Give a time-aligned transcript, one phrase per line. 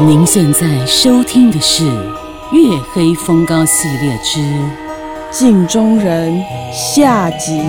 [0.00, 1.82] 您现在收听的是
[2.52, 4.38] 《月黑风高》系列之
[5.30, 6.32] 《镜中人》
[6.72, 7.60] 下集。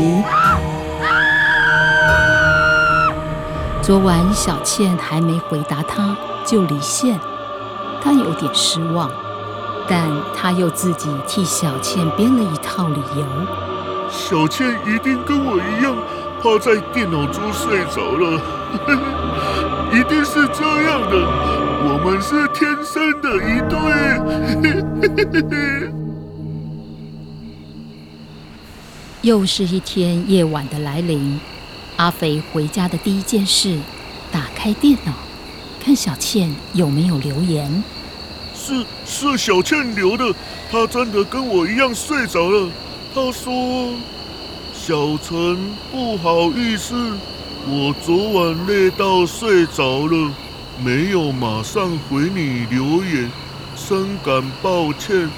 [3.81, 6.15] 昨晚小倩还没回答他，
[6.45, 7.19] 就离线，
[7.99, 9.09] 他有点失望，
[9.87, 13.25] 但他又自己替小倩编了一套理由。
[14.11, 15.95] 小倩一定跟我一样
[16.43, 18.39] 趴在电脑桌睡着了，
[19.91, 21.58] 一定是这样的。
[21.81, 23.79] 我 们是天生的一对。
[29.21, 31.39] 又是一天夜晚的来临，
[31.97, 33.77] 阿肥回家的第一件事，
[34.31, 35.13] 打开电脑，
[35.83, 37.83] 看小倩有没有留言。
[38.53, 40.33] 是是小倩留的，
[40.71, 42.69] 她真的跟我一样睡着了。
[43.13, 43.93] 她说
[44.73, 45.57] ：“小陈，
[45.91, 46.93] 不好意思，
[47.67, 50.31] 我昨晚累到睡着了。”
[50.81, 53.29] 没有马上回你留言，
[53.75, 55.29] 深感抱歉。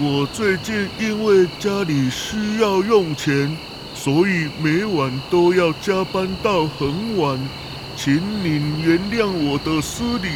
[0.00, 3.56] 我最近因为家里需要用钱，
[3.94, 7.38] 所以每晚都要加班到很晚，
[7.96, 10.28] 请您原谅我的失礼。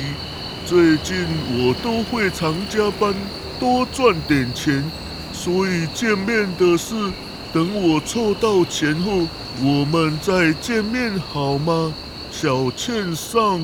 [0.64, 1.16] 最近
[1.58, 3.12] 我都会常加班，
[3.58, 4.84] 多赚点钱，
[5.32, 6.94] 所以见面的事
[7.52, 9.26] 等我凑到钱后，
[9.60, 11.92] 我们再见面好吗？
[12.30, 13.60] 小倩上。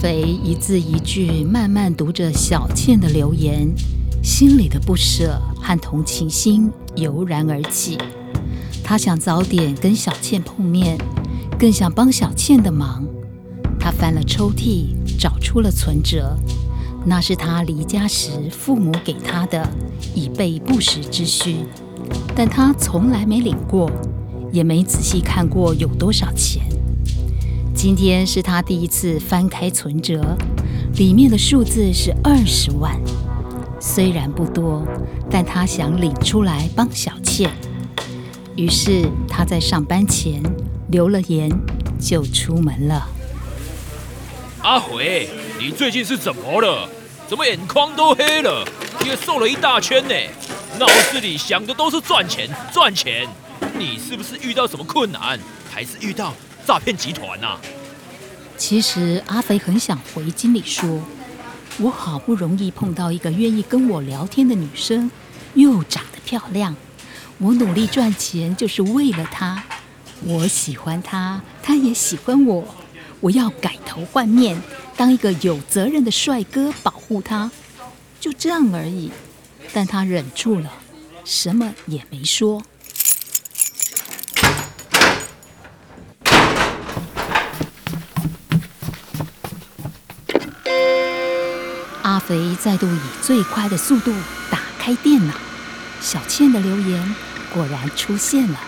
[0.00, 3.70] 肥一字一句慢慢读着小倩的留言，
[4.22, 7.98] 心里的不舍和同情心油然而起。
[8.82, 10.96] 他想早点跟小倩碰面，
[11.58, 13.04] 更想帮小倩的忙。
[13.78, 16.34] 他翻了抽屉，找出了存折，
[17.04, 19.68] 那是他离家时父母给他的，
[20.14, 21.56] 以备不时之需。
[22.34, 23.90] 但他从来没领过，
[24.50, 26.62] 也没仔细看过有多少钱。
[27.82, 30.36] 今天是他第一次翻开存折，
[30.96, 32.94] 里面的数字是二十万，
[33.80, 34.86] 虽然不多，
[35.30, 37.50] 但他想领出来帮小倩。
[38.54, 40.42] 于是他在上班前
[40.90, 41.50] 留了言，
[41.98, 43.08] 就出门了。
[44.60, 46.86] 阿回，你最近是怎么了？
[47.26, 48.62] 怎么眼眶都黑了？
[49.06, 50.14] 也瘦了一大圈呢？
[50.78, 53.26] 脑子里想的都是赚钱，赚钱。
[53.78, 56.34] 你是不是遇到什么困难，还是遇到？
[56.70, 57.58] 诈骗集团呐！
[58.56, 61.02] 其实阿肥很想回经理说
[61.82, 65.10] ：“我好不容易碰到一个愿意跟我聊天的女生，
[65.54, 66.76] 又长得漂亮，
[67.38, 69.64] 我努力赚钱就是为了她。
[70.22, 72.64] 我喜欢她，她也喜欢我。
[73.18, 74.62] 我要改头换面，
[74.96, 77.50] 当一个有责任的帅哥，保护她。
[78.20, 79.10] 就这样而已。”
[79.74, 80.72] 但他忍住了，
[81.24, 82.62] 什么也没说。
[92.02, 94.14] 阿肥再度以最快的速度
[94.48, 95.34] 打开电脑，
[96.00, 97.16] 小倩的留言
[97.52, 98.60] 果然出现了。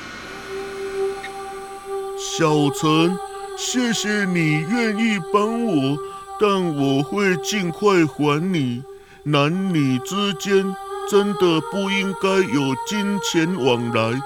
[2.18, 3.16] 小陈，
[3.56, 5.96] 谢谢你愿意帮我，
[6.40, 8.82] 但我会尽快还你。
[9.22, 10.74] 男女之间
[11.08, 14.20] 真的不应该有金钱往来，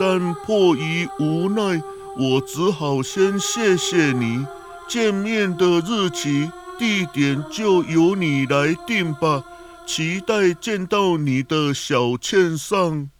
[0.00, 1.80] 但迫于无奈，
[2.18, 4.44] 我只好先谢谢你。
[4.88, 6.50] 见面的日期。
[6.80, 9.44] 地点就由你来定吧，
[9.86, 13.10] 期待见到你的小倩上。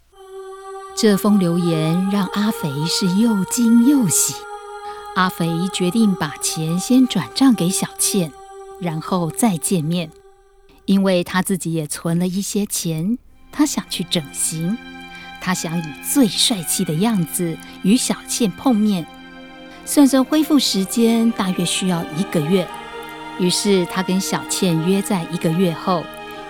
[0.96, 4.34] 这封留言让阿肥是又惊又喜。
[5.14, 8.32] 阿肥决定把钱先转账给小倩，
[8.80, 10.10] 然后再见面，
[10.86, 13.18] 因为他自己也存了一些钱，
[13.52, 14.78] 他想去整形，
[15.38, 19.06] 他想以最帅气的样子与小倩碰面。
[19.84, 22.66] 算算恢复时间，大约需要一个月。
[23.40, 26.04] 于是他跟小倩约在一个月后，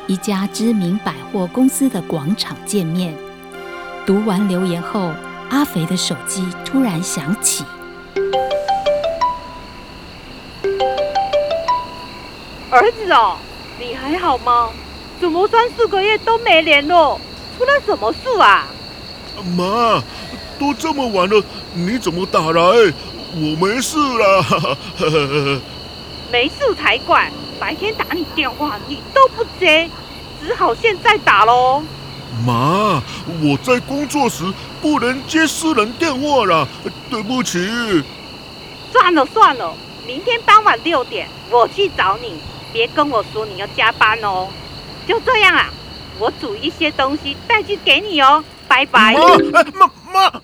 [0.09, 3.15] 一家知名百货公司的广场见面。
[4.05, 5.13] 读完留言后，
[5.51, 7.65] 阿肥的手机突然响起。
[12.73, 13.37] 儿子哦，
[13.79, 14.71] 你还好吗？
[15.21, 17.21] 怎么三四个月都没联络？
[17.57, 18.67] 出了什么事啊？
[19.57, 20.03] 妈，
[20.59, 21.41] 都这么晚了，
[21.73, 22.63] 你怎么打来？
[23.33, 24.77] 我没事啦。
[26.31, 27.31] 没事才怪！
[27.59, 29.91] 白天打你电话你都不接，
[30.41, 31.83] 只好现在打喽。
[32.47, 33.03] 妈，
[33.43, 34.45] 我在工作时
[34.81, 36.67] 不能接私人电话啦，
[37.11, 38.03] 对不起。
[38.93, 39.75] 算了算了，
[40.07, 42.41] 明天傍晚六点我去找你，
[42.73, 44.49] 别跟我说你要加班哦。
[45.07, 45.69] 就这样啊，
[46.19, 48.43] 我煮一些东西带去给你哦。
[48.69, 49.13] 拜拜。
[49.13, 50.41] 妈，妈妈。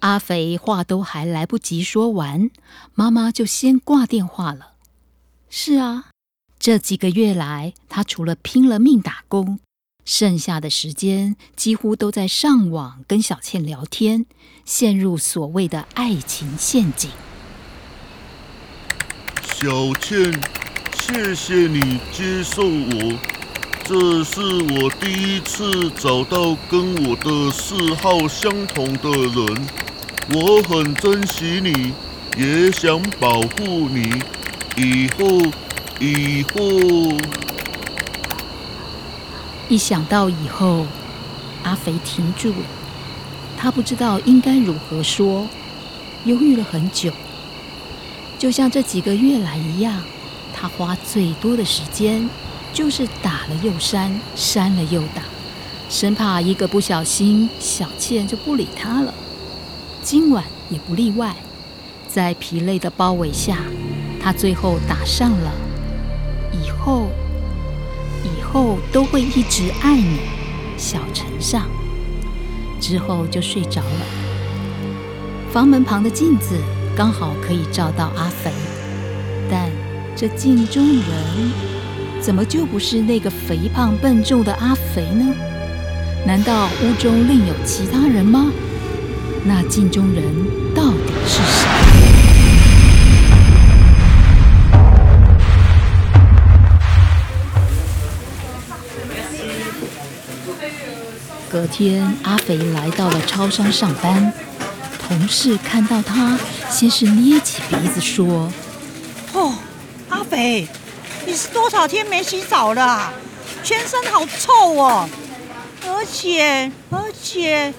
[0.00, 2.50] 阿肥话都还来不及说完，
[2.94, 4.72] 妈妈就先挂电话了。
[5.50, 6.06] 是啊，
[6.58, 9.58] 这几个月来，他除了拼了命打工，
[10.04, 14.26] 剩下的时间几乎都在上网跟小倩聊天，
[14.64, 17.10] 陷入所谓的爱情陷阱。
[19.42, 20.32] 小倩，
[20.94, 23.18] 谢谢你接受我，
[23.88, 29.66] 这是我第一次找到跟我的嗜好相同的人。
[30.30, 31.94] 我很珍惜你，
[32.36, 34.12] 也想保护你。
[34.76, 35.50] 以后，
[36.00, 37.16] 以后。
[39.70, 40.84] 一想到以后，
[41.62, 42.66] 阿肥停住了。
[43.56, 45.48] 他不知道应该如何说，
[46.26, 47.10] 犹豫了很久。
[48.38, 50.02] 就像这几个月来一样，
[50.52, 52.28] 他花最多的时间
[52.72, 55.22] 就是打了又删，删了又打，
[55.88, 59.12] 生怕一个不小心，小倩就不理他了。
[60.02, 61.34] 今晚也不例外，
[62.06, 63.58] 在疲累的包围下，
[64.20, 65.52] 他最后打上了
[66.52, 67.08] “以后，
[68.24, 70.20] 以后都会一直爱你”，
[70.78, 71.66] 小陈上
[72.80, 74.06] 之后就睡着了。
[75.52, 76.56] 房门旁的镜子
[76.96, 78.52] 刚好可以照到阿肥，
[79.50, 79.70] 但
[80.14, 81.52] 这镜中人
[82.28, 85.34] 怎么就不是那个肥胖笨重的阿肥呢？
[86.26, 88.52] 难道屋中另有其他人吗？
[89.44, 90.22] 那镜中人
[90.74, 91.66] 到底是谁？
[101.48, 104.30] 隔天，阿肥来到了超商上班，
[104.98, 106.38] 同事看到他，
[106.68, 108.52] 先是捏起鼻子说
[109.32, 109.54] ：“哦，
[110.10, 110.68] 阿肥，
[111.28, 113.12] 你是多少天没洗澡了？
[113.62, 115.06] 全身好臭哦，
[115.84, 117.72] 而且，而且。”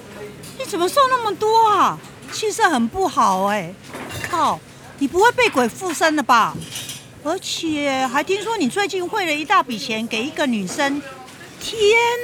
[0.56, 1.98] 你怎么瘦那么多啊？
[2.30, 3.74] 气色很不好哎！
[4.30, 4.60] 靠，
[5.00, 6.56] 你不会被鬼附身了吧？
[7.24, 11.02] 而且还听说你最近汇了一大笔钱给一个女生。
[11.60, 11.80] 天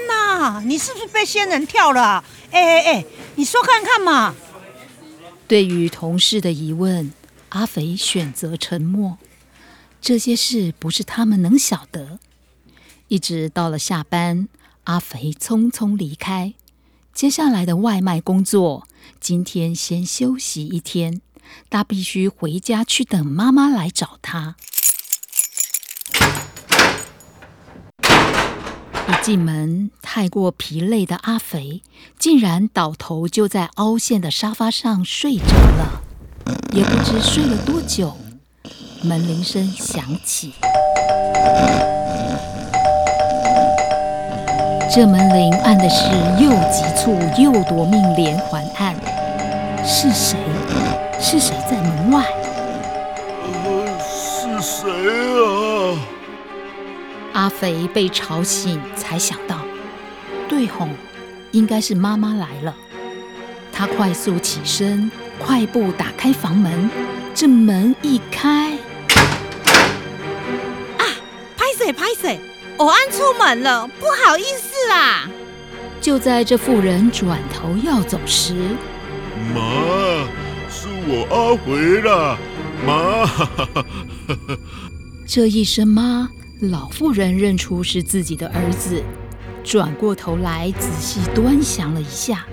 [0.07, 2.23] 哪，你是不是被仙人跳了？
[2.53, 4.33] 哎哎哎，你说看看嘛。
[5.49, 7.13] 对于同事的疑问，
[7.49, 9.19] 阿肥选择沉默。
[10.07, 12.21] 这些事不是他们能晓得。
[13.09, 14.47] 一直到了下班，
[14.85, 16.55] 阿肥匆匆离开。
[17.13, 18.87] 接下来的外卖工作，
[19.19, 21.21] 今天先休息一天。
[21.69, 24.55] 他必须回家去等妈妈来找他。
[29.09, 31.83] 一进门，太过疲累的阿肥
[32.17, 36.05] 竟然倒头就在凹陷的沙发上睡着了，
[36.71, 38.17] 也不知睡了多久。
[39.07, 40.53] 门铃声响起。
[44.93, 46.11] 这门铃按的是
[46.43, 48.97] 又急促又夺命连环按，
[49.85, 50.37] 是谁？
[51.21, 52.25] 是谁在门外？
[53.45, 54.91] 呃，是谁
[55.41, 55.99] 啊？
[57.35, 59.59] 阿肥被吵醒，才想到，
[60.49, 60.89] 对吼，
[61.53, 62.75] 应该是妈妈来了。
[63.73, 66.91] 他快速起身，快步打开房门。
[67.35, 68.73] 这门一开，
[72.79, 75.29] 我按出门了，不好意思啦。
[76.01, 78.55] 就在这妇人转头要走时，
[79.55, 79.61] 妈，
[80.71, 82.39] 是我阿回了，
[82.87, 83.29] 妈。
[85.27, 86.29] 这一声妈，
[86.61, 89.03] 老妇人认出是自己的儿子，
[89.65, 92.47] 转过头来仔细端详了一下，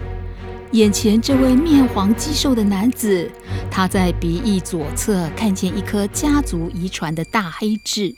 [0.72, 3.30] 眼前这位面黄肌瘦的男子，
[3.70, 8.16] 他在鼻翼左侧看见一颗家族遗传的大黑痣。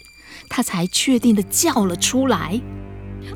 [0.50, 2.62] 他才确定的叫了出来：“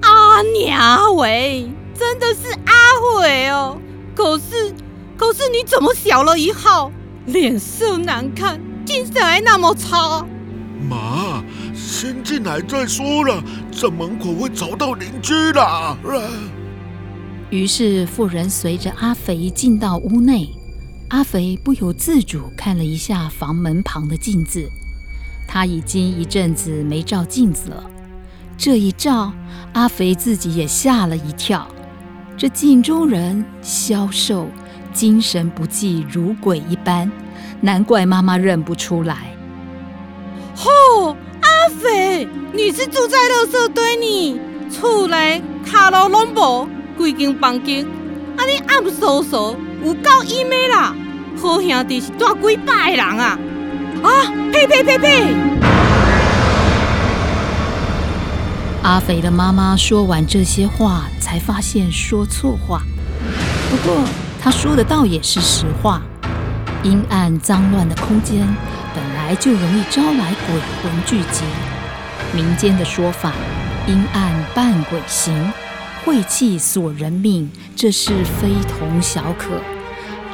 [0.01, 3.77] 阿娘喂，真的是阿伟哦！
[4.15, 4.73] 可是，
[5.17, 6.91] 可是你怎么小了一号，
[7.25, 10.25] 脸色难看，精神还那么差？”
[10.89, 11.43] 妈，
[11.75, 15.97] 先进来再说了，这门口会找到邻居的。
[17.49, 20.49] 于是，妇人随着阿肥进到屋内，
[21.09, 24.69] 阿肥不由自主看了一下房门旁的镜子。
[25.51, 27.83] 他已经一阵子没照镜子了，
[28.55, 29.33] 这一照，
[29.73, 31.67] 阿肥自己也吓了一跳。
[32.37, 34.47] 这镜中人消瘦，
[34.93, 37.11] 精神不济，如鬼一般，
[37.61, 39.35] 难怪妈妈认不出来。
[40.55, 41.49] 吼，阿
[41.81, 44.39] 肥，你是住在垃圾堆里，
[44.69, 47.83] 厝内卡路拢无，规间房间，
[48.37, 50.95] 啊你暗飕飕，有够阴的啦！
[51.41, 53.39] 好兄弟是住几百个人啊！
[54.03, 55.33] 啊，呸呸呸呸！
[58.81, 62.81] 阿肥的妈妈说完这些话，才发现说错话。
[63.69, 64.03] 不过
[64.41, 66.01] 她说的倒也是实话。
[66.81, 68.47] 阴暗脏乱的空间
[68.95, 71.43] 本来就容易招来鬼魂聚集。
[72.33, 73.33] 民间的说法，
[73.85, 75.51] 阴暗伴鬼行，
[76.05, 79.61] 晦气锁人命，这是非同小可。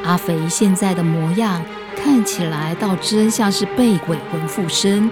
[0.04, 1.60] 阿肥现在的模样
[2.06, 5.10] 看起来倒真像是被鬼魂附身。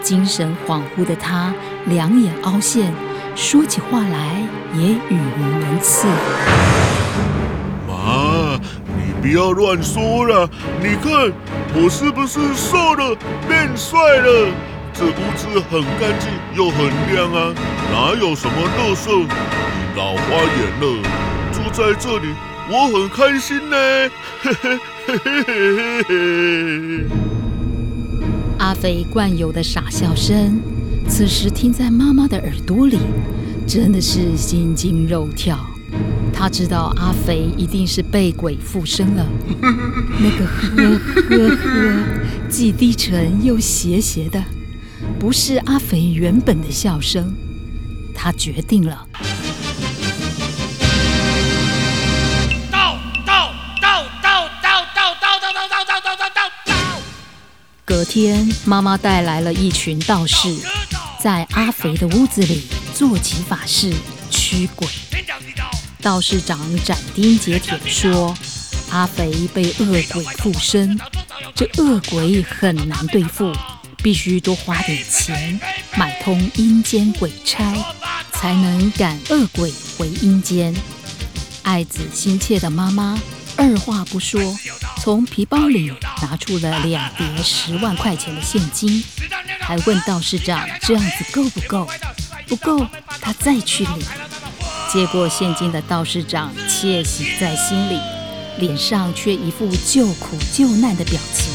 [0.00, 1.52] 精神恍惚的他，
[1.86, 2.94] 两眼凹陷，
[3.34, 4.40] 说起话来
[4.72, 6.06] 也语无伦次。
[7.88, 10.48] 妈，你不要乱说了。
[10.80, 11.32] 你看
[11.74, 13.16] 我是不是瘦了，
[13.48, 14.48] 变帅了？
[14.94, 17.52] 这屋子很干净又很亮啊，
[17.90, 19.10] 哪有什么垃圾？
[19.18, 21.02] 你老花眼了。
[21.50, 22.32] 住在这里，
[22.70, 23.76] 我很开心呢。
[24.40, 24.78] 嘿嘿。
[28.58, 30.60] 阿飞惯有的傻笑声，
[31.08, 32.98] 此时听在妈妈的耳朵里，
[33.66, 35.58] 真的是心惊肉跳。
[36.32, 39.26] 他知道阿肥一定是被鬼附身了，
[40.20, 42.04] 那个呵呵呵，
[42.48, 44.40] 既低沉又邪邪的，
[45.18, 47.34] 不是阿肥原本的笑声。
[48.14, 49.06] 他决定了。
[57.98, 60.54] 隔天，妈妈带来了一群道士，
[61.20, 62.62] 在阿肥的屋子里
[62.94, 63.92] 做起法事
[64.30, 64.86] 驱鬼。
[66.00, 68.32] 道士长斩钉截铁地说
[68.90, 70.96] ：“阿肥被恶鬼附身，
[71.56, 73.52] 这恶鬼很难对付，
[74.00, 75.58] 必须多花点钱
[75.96, 77.74] 买通阴间鬼差，
[78.32, 80.72] 才能赶恶鬼回阴间。”
[81.64, 83.20] 爱子心切的妈妈
[83.56, 84.40] 二话不说。
[85.08, 89.02] 从皮包里拿出了两叠十万块钱的现金，
[89.58, 91.88] 还问道士长这样子够不够？
[92.46, 92.86] 不够，
[93.18, 94.06] 他再去领。
[94.92, 97.98] 接过现金的道士长窃喜在心里，
[98.58, 101.50] 脸上却一副救苦救难的表情，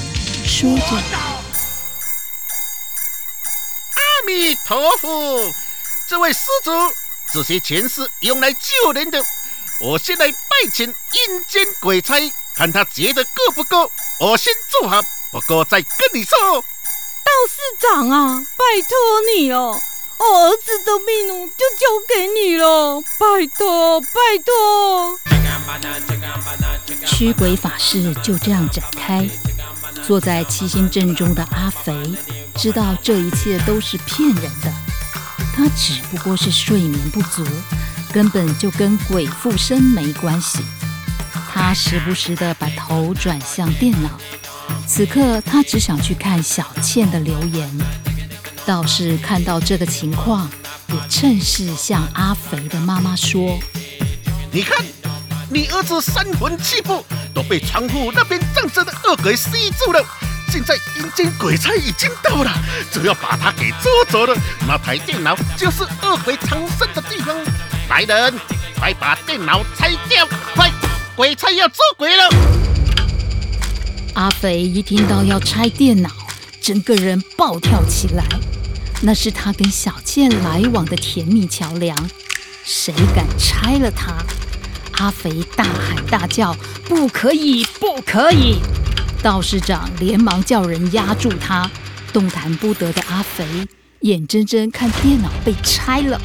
[0.48, 0.96] 说着
[3.94, 5.54] ：“阿弥陀佛，
[6.10, 6.72] 这位施主，
[7.32, 9.24] 这些钱是用来救人的，
[9.80, 10.38] 我先来拜
[10.74, 10.96] 请阴
[11.48, 12.16] 间鬼差。”
[12.56, 16.38] 看他结的够不够，我先做好，不过再跟你说。
[16.62, 18.98] 道士长啊，拜托
[19.36, 19.80] 你哦，
[20.20, 24.08] 我儿子的命就交给你了，拜托拜
[24.46, 25.20] 托。
[27.06, 29.28] 驱鬼法事就这样展开。
[30.06, 31.94] 坐在七星阵中的阿肥
[32.56, 34.72] 知道这一切都是骗人的，
[35.56, 37.44] 他只不过是睡眠不足，
[38.12, 40.60] 根本就跟鬼附身没关系。
[41.54, 44.10] 他时不时地把头转向电脑，
[44.88, 47.70] 此刻他只想去看小倩的留言。
[48.66, 50.50] 道士看到这个情况，
[50.88, 53.60] 也趁势向阿肥的妈妈说
[54.52, 54.84] ：“你看，
[55.48, 57.06] 你儿子三魂七魄
[57.36, 60.04] 都被窗户那边站着的恶鬼吸住了。
[60.50, 62.52] 现在阴间鬼差已经到了，
[62.92, 64.36] 只要把他给捉走了，
[64.68, 67.36] 那台电脑就是恶鬼藏身的地方。
[67.90, 68.34] 来人，
[68.80, 70.72] 快把电脑拆掉，快！”
[71.16, 72.28] 鬼差要捉鬼了！
[74.16, 76.10] 阿肥一听到要拆电脑，
[76.60, 78.26] 整个人暴跳起来。
[79.02, 81.96] 那是他跟小倩来往的甜蜜桥梁，
[82.64, 84.16] 谁敢拆了它？
[84.94, 86.56] 阿肥大喊大叫
[86.90, 88.60] ：“不可以，不可以！”
[89.22, 91.70] 道士长连忙叫人压住他，
[92.12, 93.46] 动弹不得的阿肥
[94.00, 96.20] 眼睁睁看电脑被拆了。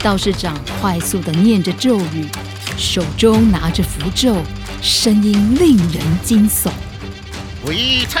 [0.00, 2.26] 道士长快速的念着咒语。
[2.76, 4.36] 手中拿着符咒，
[4.82, 6.70] 声音令人惊悚。
[7.64, 8.20] 鬼差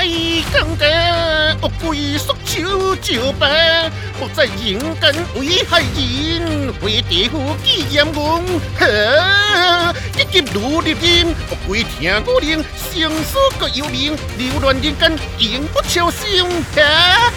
[0.52, 8.42] 刚得恶鬼索求就办，不在人间为害人，为地府纪阎王。
[8.78, 16.48] 呵，一剑如利剑，恶鬼听我令，生死各有命，流乱人间永不超生。
[16.74, 17.32] 哈。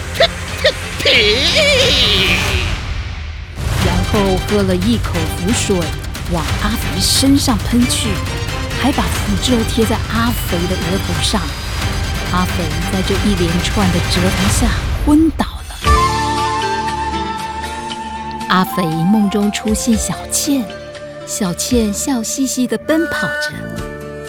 [3.86, 5.76] 然后喝了一口符水。
[6.32, 8.08] 往阿肥身上喷去，
[8.80, 11.40] 还把符咒贴在阿肥的额头上。
[12.32, 14.68] 阿肥在这一连串的折腾下
[15.04, 15.74] 昏倒了。
[18.48, 20.64] 阿肥梦中出现小倩，
[21.26, 23.52] 小倩笑嘻嘻地奔跑着，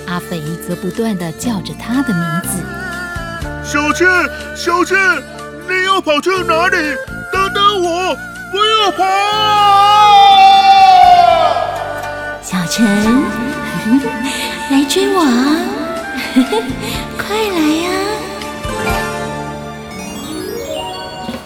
[0.07, 2.63] 阿肥则不断地叫着她的名字。
[3.63, 4.07] 小倩，
[4.55, 4.97] 小倩，
[5.69, 6.95] 你要跑去哪里？
[7.31, 8.15] 等等我，
[8.51, 10.00] 不要跑！
[12.51, 12.83] 小陈，
[14.71, 15.55] 来追我啊！
[17.17, 17.89] 快来呀！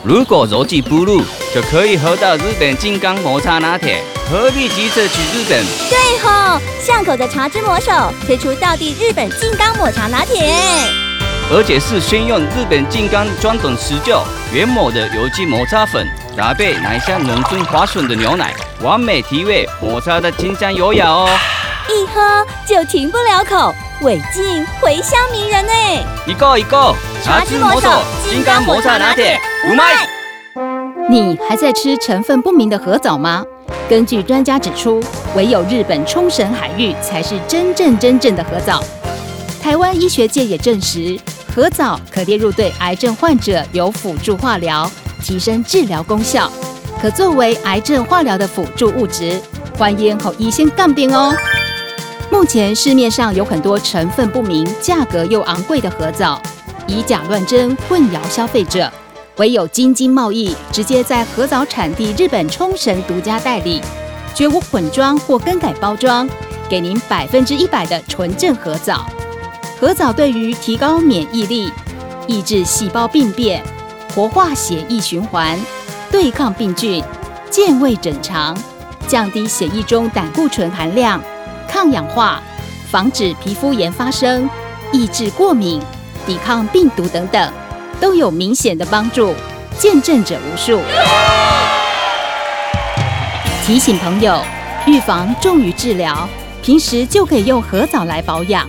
[0.04, 1.22] 如果逻辑不入，
[1.54, 5.64] 就可以喝到日本金刚抹茶拿铁，何必急着去日本？
[5.92, 7.92] 对吼，巷口的茶之魔手
[8.26, 10.44] 推出道地日本金刚抹茶拿铁，
[11.52, 21.30] 而且是先用日本金刚专等石臼原抹的有机磨擦粉，搭配奶香浓醇滑顺的牛奶，完美提味，抹茶的清香优雅哦。
[21.88, 23.72] 一喝就停不了口，
[24.02, 25.72] 尾劲回香迷人呢。
[26.26, 27.90] 一个一个，茶之魔手
[28.28, 29.94] 金刚抹茶拿铁，五卖。
[31.08, 33.46] 你还在吃成分不明的河藻吗？
[33.88, 35.00] 根据专家指出，
[35.36, 38.84] 唯有日本冲绳海域才是真正真正的河藻。
[39.62, 41.20] 台湾医学界也证实，
[41.56, 44.92] 河藻可列入对癌症患者有辅助化疗，
[45.24, 46.52] 提升治疗功效，
[47.02, 49.42] 可作为癌症化疗的辅助物质。
[49.78, 51.34] 欢迎后医先杠边哦。
[52.30, 56.42] 目前市面上有很多成分不明、价格又昂贵的河藻，
[56.88, 58.92] 以假乱真，混淆消费者。
[59.38, 63.82] 唯有京津贸易直接在河藻产地日本冲绳独家代理，
[64.34, 66.30] 绝无混装或更改包装，
[66.68, 69.06] 给您百分之一百的纯正河藻。
[69.86, 71.72] 核藻对于提高免疫力、
[72.26, 73.64] 抑制细胞病变、
[74.16, 75.56] 活化血液循环、
[76.10, 77.04] 对抗病菌、
[77.52, 78.58] 健胃整肠、
[79.08, 81.22] 降低血液中胆固醇含量、
[81.70, 82.42] 抗氧化、
[82.90, 84.50] 防止皮肤炎发生、
[84.92, 85.80] 抑制过敏、
[86.26, 87.54] 抵抗病毒等等。
[88.02, 89.36] 都有明显的帮助，
[89.78, 90.82] 见证者无数。
[93.64, 94.42] 提醒朋友，
[94.88, 96.28] 预防重于治疗，
[96.64, 98.68] 平时就可以用核藻来保养，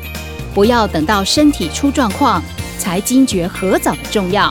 [0.56, 2.42] 不要等到身体出状况
[2.78, 4.50] 才惊觉河藻的重要。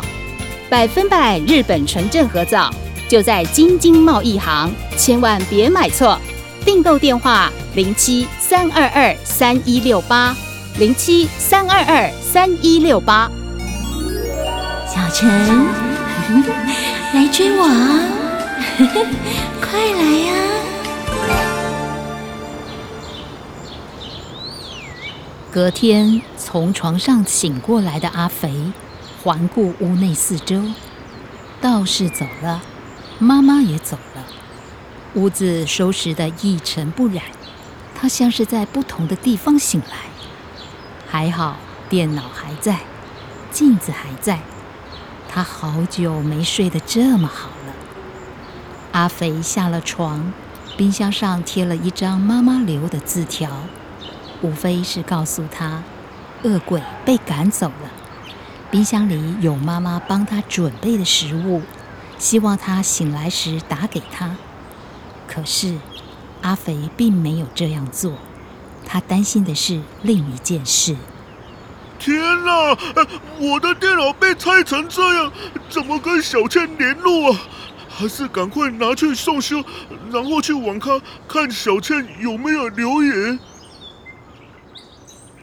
[0.69, 2.71] 百分百日本纯正河藻
[3.09, 6.19] 就在京津贸易行，千万别买错。
[6.63, 10.35] 订购电话：零七三二二三一六八，
[10.77, 13.27] 零七三二二三一六八。
[14.87, 15.27] 小陈，
[17.15, 17.99] 来追我啊！
[19.59, 20.54] 快来呀！
[25.55, 28.73] 隔天从床上醒过来的阿肥，
[29.23, 30.61] 环顾屋内四周，
[31.61, 32.61] 道士走了，
[33.19, 34.25] 妈妈也走了，
[35.13, 37.23] 屋子收拾得一尘不染。
[37.95, 39.95] 他像是在不同的地方醒来。
[41.07, 41.55] 还好，
[41.87, 42.81] 电脑还在，
[43.49, 44.41] 镜子还在。
[45.29, 47.73] 他好久没睡得这么好了。
[48.91, 50.33] 阿肥下了床，
[50.75, 53.49] 冰箱上贴了一张妈妈留的字条，
[54.45, 55.81] 无非是告诉他，
[56.43, 57.91] 恶鬼被赶走了。
[58.69, 61.63] 冰箱里有妈妈帮他准备的食物，
[62.19, 64.35] 希望他醒来时打给他。
[65.27, 65.79] 可是
[66.43, 68.13] 阿肥并没有这样做，
[68.85, 70.95] 他担心的是另一件事。
[71.97, 72.77] 天哪！
[73.39, 75.31] 我的电脑被拆成这样，
[75.69, 77.39] 怎么跟小倩联络啊？
[77.89, 79.63] 还是赶快拿去送修，
[80.11, 83.39] 然后去网咖看小倩有没有留言。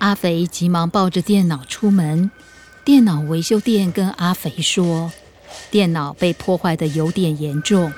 [0.03, 2.29] 阿肥急忙抱着电脑出门。
[2.85, 5.13] 电脑维修店跟阿肥说，
[5.71, 7.93] 电脑被破坏的有点严重，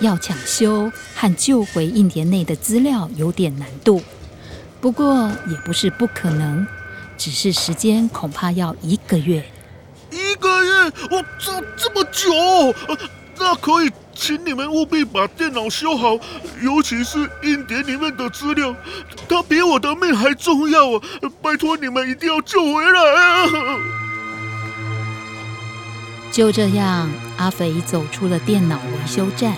[0.00, 4.02] 要抢修和救回一年内的资料有点难度，
[4.78, 6.66] 不过也不是不可能。
[7.16, 9.42] 只是时间恐怕要一个月，
[10.10, 12.30] 一个月，我这这么久，
[13.40, 16.18] 那可以请你们务必把电脑修好，
[16.60, 18.74] 尤其是硬碟里面的资料，
[19.28, 21.02] 它比我的命还重要啊！
[21.40, 23.46] 拜托你们一定要救回来啊！
[26.30, 29.54] 就这样，阿肥走出了电脑维修站，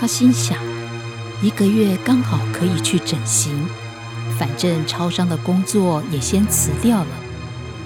[0.00, 0.58] 他心想，
[1.42, 3.68] 一个月刚好可以去整形。
[4.38, 7.06] 反正超商的工作也先辞掉了，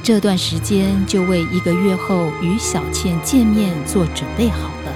[0.02, 4.94] 这段时间就为一个月后与小倩见面做准备好了。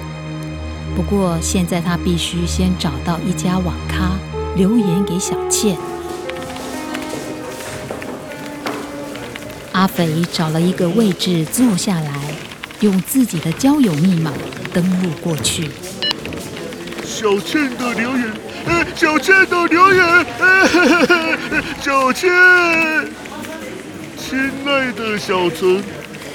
[0.94, 4.12] 不过现在他必须先找到一家网咖
[4.56, 5.76] 留言给小倩。
[9.72, 12.12] 阿肥找了一个位置坐下来，
[12.80, 14.30] 用自己的交友密码
[14.72, 15.70] 登录过去。
[17.04, 18.32] 小倩的留言，
[18.66, 20.04] 呃小倩的留言，
[20.38, 20.68] 呃
[21.80, 22.30] 小倩，
[24.18, 25.82] 亲爱的小陈，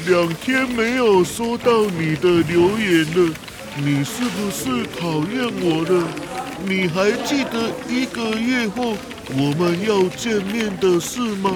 [0.08, 3.34] 两天没有收到你的留言了，
[3.80, 6.08] 你是不是讨厌我了？
[6.66, 8.98] 你还记得一个月后
[9.30, 11.52] 我们要见面的事吗？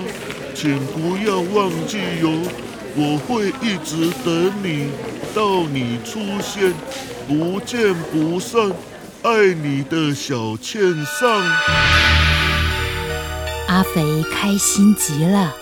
[0.53, 2.31] 请不要忘记哟，
[2.95, 4.89] 我会一直等你，
[5.33, 6.71] 到你出现，
[7.27, 8.71] 不见不散。
[9.23, 11.41] 爱你的小倩上。
[13.67, 15.55] 阿肥开心极了，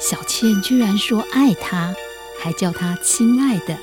[0.00, 1.94] 小倩居然说爱他，
[2.40, 3.76] 还叫他亲爱的。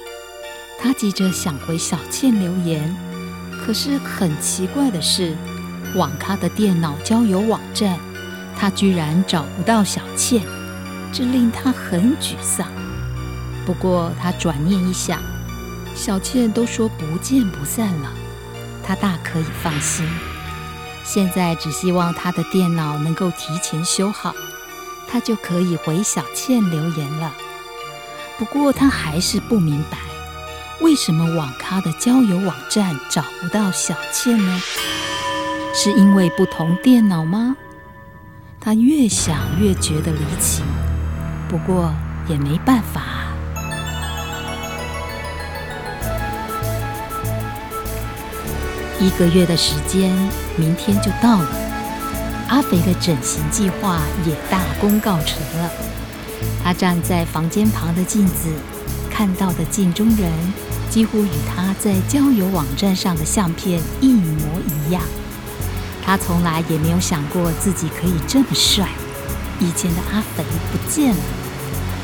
[0.80, 2.96] 他急着想回小倩留言，
[3.66, 5.36] 可是很奇怪的是，
[5.96, 7.98] 网咖的电脑交友网站，
[8.58, 10.44] 他居然找不到小倩，
[11.12, 12.68] 这令他很沮丧。
[13.66, 15.20] 不过他转念一想，
[15.96, 18.12] 小倩都说不见不散了，
[18.84, 20.08] 他大可以放心。
[21.04, 24.36] 现在只希望他的电脑能够提前修好，
[25.08, 27.34] 他就可以回小倩留言了。
[28.38, 29.98] 不过他还是不明白。
[30.82, 34.62] 为什么网咖的交友网站找不到小倩呢？
[35.74, 37.56] 是因为不同电脑吗？
[38.60, 40.64] 他越想越觉得离奇，
[41.48, 41.94] 不过
[42.28, 43.02] 也没办法。
[49.00, 50.12] 一个月的时间，
[50.58, 51.50] 明天就到了。
[52.50, 55.72] 阿肥的整形计划也大功告成了。
[56.64, 58.50] 他站在房间旁的镜子。
[59.18, 60.30] 看到的镜中人
[60.90, 65.02] 几乎与他在交友网站上的相片一模一样。
[66.04, 68.88] 他从来也没有想过自己可以这么帅。
[69.60, 71.24] 以前的阿肥不见了，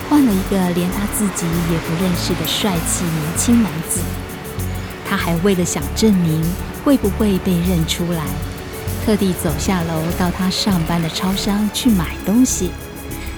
[0.09, 3.99] 换了一个连他自己也不认识的帅气年轻男子。
[5.07, 6.41] 他还为了想证明
[6.83, 8.23] 会不会被认出来，
[9.05, 12.71] 特地走下楼到他上班的超商去买东西。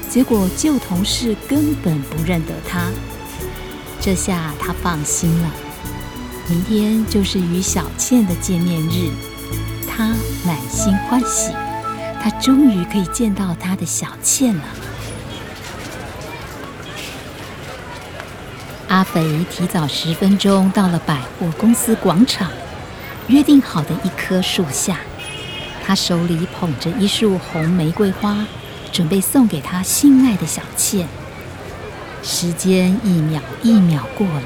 [0.08, 2.92] 结果旧同事根本不认得他。
[4.06, 5.50] 这下他放心了，
[6.50, 9.10] 明天就是与小倩的见面日，
[9.88, 10.08] 他
[10.46, 11.54] 满心欢喜，
[12.22, 14.64] 他终于可以见到他的小倩了。
[18.90, 22.52] 阿肥提早十分钟到了百货公司广场，
[23.28, 24.98] 约定好的一棵树下，
[25.82, 28.46] 他手里捧着一束红玫瑰花，
[28.92, 31.08] 准备送给他心爱的小倩。
[32.24, 34.44] 时间一秒一秒过了，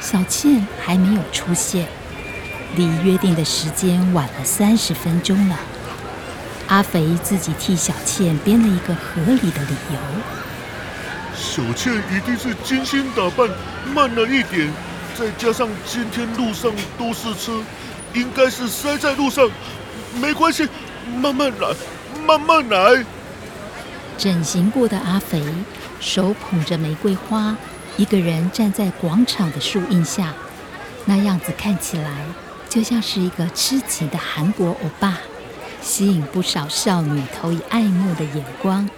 [0.00, 1.88] 小倩还没有出现，
[2.76, 5.58] 离约定的时间晚了三十分钟了。
[6.68, 9.98] 阿肥自己替小倩编了一个合理的理由：
[11.36, 13.50] 小倩一定是精心打扮，
[13.92, 14.72] 慢了一点，
[15.18, 17.60] 再加上今天路上都是车，
[18.14, 19.50] 应该是塞在路上。
[20.20, 20.68] 没关系，
[21.20, 21.74] 慢慢来，
[22.24, 23.04] 慢慢来。
[24.16, 25.42] 整形过的阿肥。
[26.02, 27.56] 手捧着玫瑰花，
[27.96, 30.34] 一个人站在广场的树荫下，
[31.04, 32.10] 那样子看起来
[32.68, 35.18] 就像是一个痴情的韩国欧巴，
[35.80, 38.90] 吸引不少少女投以爱慕的眼光。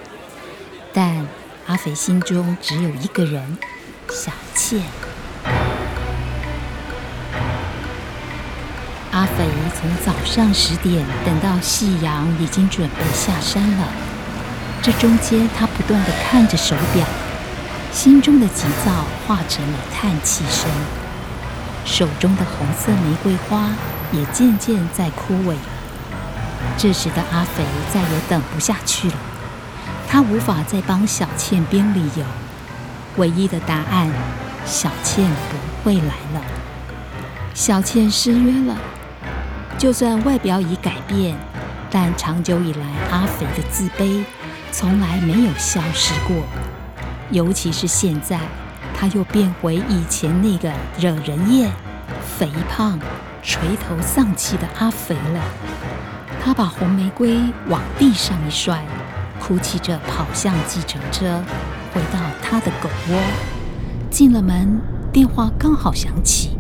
[0.95, 1.27] 但
[1.67, 3.59] 阿肥心中只有一个人，
[4.09, 4.81] 小倩。
[9.11, 9.45] 阿肥
[9.79, 14.14] 从早上十点等到夕阳已经准备下山了。
[14.85, 17.07] 这中间，他不断的看着手表，
[17.91, 18.93] 心中的急躁
[19.27, 20.71] 化成了叹气声。
[21.87, 23.71] 手中的红色玫瑰花
[24.13, 25.55] 也渐渐在枯萎。
[26.77, 29.15] 这时的阿肥再也等不下去了，
[30.07, 32.23] 他无法再帮小倩编理由。
[33.17, 34.11] 唯一的答案，
[34.67, 36.43] 小倩不会来了。
[37.55, 38.77] 小倩失约了。
[39.79, 41.35] 就算外表已改变，
[41.91, 44.23] 但长久以来阿肥的自卑。
[44.77, 46.35] 从来没有消失过，
[47.31, 48.41] 尤其是现在，
[48.93, 51.71] 他又变回以前那个惹人厌、
[52.21, 52.99] 肥胖、
[53.41, 55.41] 垂头丧气的阿肥了。
[56.43, 58.85] 他把红玫瑰往地上一摔，
[59.41, 61.41] 哭泣着跑向计程车，
[61.95, 63.17] 回到他的狗窝。
[64.11, 64.81] 进了门，
[65.13, 66.59] 电话刚好响起。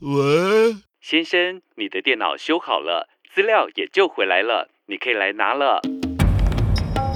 [0.00, 3.08] 喂，先生，你的电脑修好了。
[3.38, 5.80] 资料也救回来了，你可以来拿了。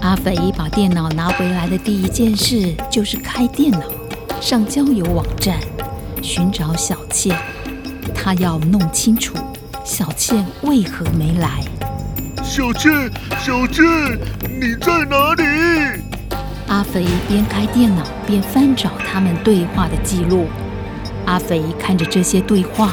[0.03, 3.83] 阿肥把电脑拿回来的第一件事就是开电脑，
[4.41, 5.59] 上交友网站
[6.23, 7.37] 寻找小倩。
[8.15, 9.35] 他要弄清楚
[9.83, 11.61] 小倩为何没来。
[12.45, 12.93] 小倩，
[13.41, 13.85] 小倩，
[14.49, 15.43] 你在哪里？
[16.69, 20.47] 阿肥边开电脑边翻找他们对话的记录。
[21.27, 22.93] 阿肥看着这些对话，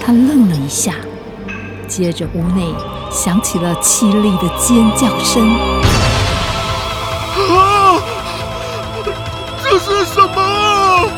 [0.00, 0.94] 他愣了一下。
[1.90, 2.72] 接着屋内
[3.10, 5.50] 响起了凄厉的尖叫声。
[7.50, 8.00] 啊，
[9.62, 11.10] 这是什么？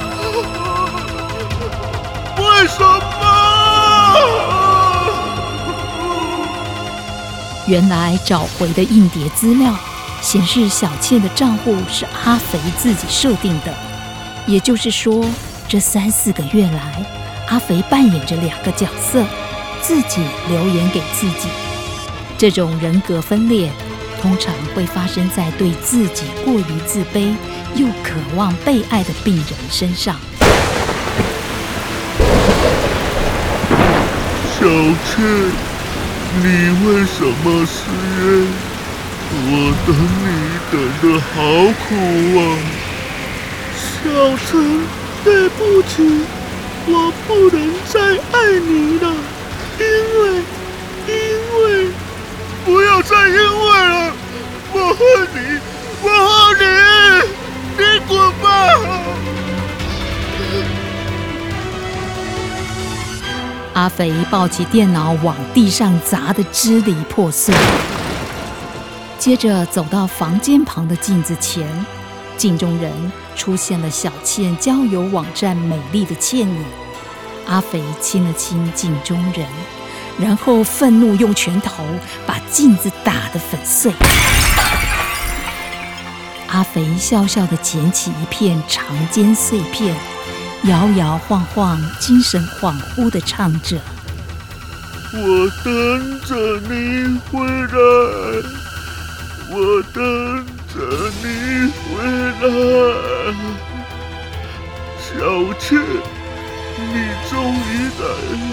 [2.38, 2.88] 为什么？
[7.66, 9.72] 原来找回的硬碟资料
[10.20, 13.72] 显示，小倩的账户是阿肥自己设定的，
[14.46, 15.24] 也就是说
[15.68, 17.04] 这三四个月来，
[17.48, 19.22] 阿肥扮演着两个角色。
[19.82, 21.48] 自己留言给自己。
[22.38, 23.70] 这种人格分裂，
[24.20, 27.34] 通常会发生在对自己过于自卑
[27.74, 30.16] 又渴望被爱的病人身上。
[34.54, 34.68] 小
[35.04, 35.24] 倩，
[36.40, 36.46] 你
[36.86, 38.46] 为什么失约？
[39.34, 39.38] 我
[39.86, 39.90] 等
[40.22, 40.26] 你
[40.70, 41.32] 等得好
[41.82, 41.88] 苦
[42.38, 42.40] 啊！
[43.74, 43.80] 小
[44.46, 44.50] 陈，
[45.24, 45.94] 对不起，
[46.86, 47.94] 我不能再
[48.30, 49.04] 爱你了，
[49.78, 49.84] 因
[50.18, 50.42] 为，
[51.08, 51.12] 因
[51.58, 51.90] 为，
[52.64, 53.38] 不要再因为
[53.88, 54.12] 了，
[54.72, 55.04] 我恨
[55.34, 55.38] 你，
[56.02, 56.64] 我恨你，
[57.78, 58.44] 你滚吧！
[63.74, 67.54] 阿肥抱起电脑往地上砸得支离破碎，
[69.18, 71.66] 接着走到房间旁的镜子前，
[72.36, 72.92] 镜中人
[73.34, 76.64] 出现了小倩交友网站美丽的倩影。
[77.46, 79.46] 阿肥亲了亲镜中人，
[80.18, 81.84] 然后愤怒用拳头
[82.26, 83.92] 把镜子打得粉碎。
[86.48, 89.94] 阿肥笑笑地捡起一片长尖碎片。
[90.64, 93.76] 摇摇晃晃，精神恍惚的唱着
[95.12, 97.76] ：“我等着你回来，
[99.50, 101.24] 我等着你
[101.82, 101.90] 回
[102.40, 102.44] 来，
[105.00, 105.82] 小倩，
[106.92, 106.94] 你
[107.30, 108.04] 终于来
[108.40, 108.52] 了，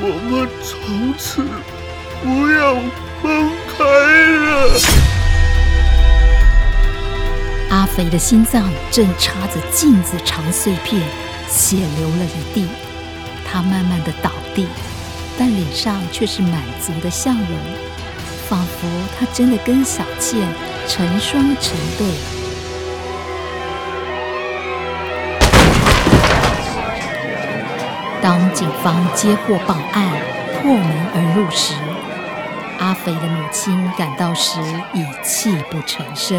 [0.00, 0.30] 我们
[0.62, 0.68] 从
[1.18, 1.24] 此
[2.22, 2.60] 不要
[3.22, 3.24] 分
[3.68, 3.76] 开
[4.46, 4.46] 了。”
[7.70, 11.02] 阿肥的心脏正插着镜子长碎片，
[11.48, 12.66] 血流了一地。
[13.44, 14.66] 他慢慢的倒地，
[15.38, 17.58] 但脸上却是满足的笑容，
[18.48, 20.48] 仿佛他真的跟小倩
[20.86, 22.37] 成双成对。
[28.28, 30.06] 当警方接获报案，
[30.60, 31.72] 破门而入时，
[32.78, 34.60] 阿肥的母亲赶到时
[34.92, 36.36] 已泣不成声。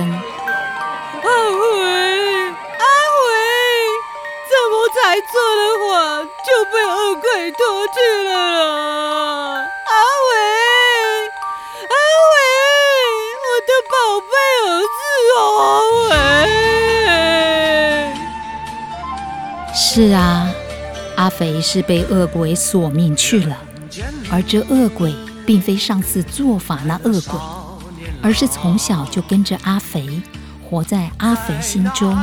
[1.23, 2.45] 阿肥，
[2.78, 2.86] 阿
[3.17, 3.25] 肥，
[4.45, 5.89] 怎么才做了谎，
[6.45, 8.62] 就被恶鬼拖去了啦！
[9.58, 9.93] 阿
[10.30, 10.32] 伟，
[11.89, 11.95] 阿
[12.30, 12.38] 伟，
[13.41, 13.97] 我的宝
[14.30, 14.34] 贝
[14.67, 15.02] 儿子
[15.39, 15.41] 阿
[16.06, 16.13] 伟。
[19.73, 20.45] 是啊，
[21.19, 23.58] 阿肥是被恶鬼索命去了，
[24.32, 25.13] 而这恶鬼
[25.45, 27.38] 并非上次做法那恶鬼，
[28.21, 30.21] 而是从小就跟着阿肥。
[30.63, 32.17] 活在阿肥心中，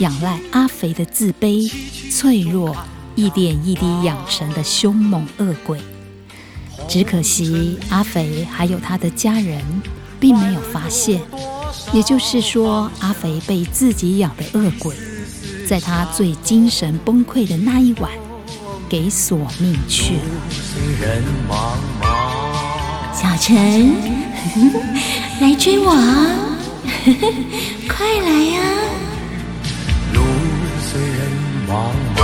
[0.00, 1.72] 仰赖阿肥的自卑、
[2.14, 2.76] 脆弱，
[3.14, 5.80] 一点一滴养成的凶猛恶鬼。
[6.86, 9.64] 只可惜阿肥还有他的家人，
[10.20, 11.22] 并没有发现。
[11.94, 14.94] 也就是说，阿肥被自己养的恶鬼，
[15.66, 18.10] 在他最精神崩溃的那一晚，
[18.92, 20.20] 给索命去了。
[23.14, 23.94] 小陈，
[25.40, 26.58] 来追我啊！
[27.88, 28.60] 快来呀！
[30.12, 30.20] 路
[30.82, 31.16] 虽然
[31.66, 31.72] 茫
[32.14, 32.20] 茫，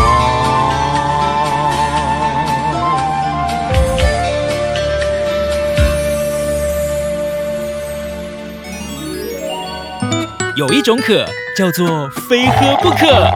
[10.55, 11.25] 有一种渴
[11.57, 13.33] 叫做非喝不可。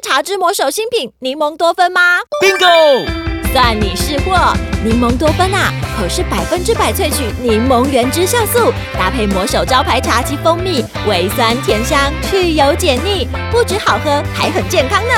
[0.00, 3.06] 茶之魔手新品柠檬多酚吗？Bingo！
[3.52, 4.52] 算你识货，
[4.84, 15.14] 柠檬多酚啊，可是百分之百萃取柠檬原汁酵素，搭配魔手招牌茶及蜂蜜，微酸甜香，去油解腻，不止好喝，还很健康呢。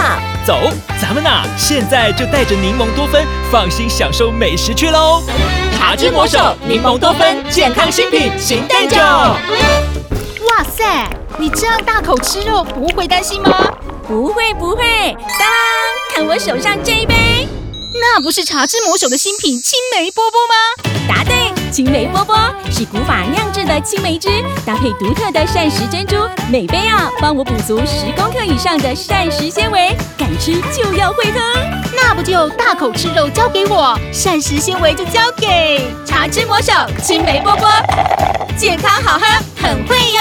[0.47, 5.23] 走，咱们呐，现在就带着柠檬多酚，放心享受美食去喽！
[5.77, 8.97] 茶之魔手柠檬多酚，健康新品，新代酒。
[8.97, 13.51] 哇塞，你这样大口吃肉，不会担心吗？
[14.11, 15.49] 不会不会，当
[16.13, 17.15] 看我手上这一杯。
[17.93, 20.55] 那不是茶之魔手的新品青梅波波吗？
[21.09, 22.37] 答对，青梅波波
[22.73, 24.29] 是古法酿制的青梅汁，
[24.67, 26.17] 搭配独特的膳食珍珠，
[26.51, 31.39] 每杯啊帮我补足十公克以上的膳食纤维，敢吃就要会喝。
[31.95, 37.69] 那不就大口吃肉交给我，膳食纤维就交给茶之魔手青梅波波，
[38.59, 39.25] 健康好喝，
[39.63, 40.21] 很会哟。